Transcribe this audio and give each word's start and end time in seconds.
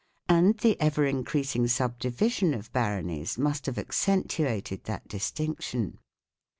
And 0.27 0.57
the 0.57 0.81
ever 0.81 1.05
increasing 1.05 1.67
subdivision 1.67 2.55
of 2.55 2.73
baronies 2.73 3.37
must 3.37 3.67
have 3.67 3.77
accentuated 3.77 4.85
that 4.85 5.07
distinction. 5.07 5.99